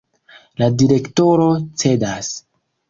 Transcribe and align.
La 0.61 0.69
direktoro 0.83 1.47
cedas. 1.85 2.35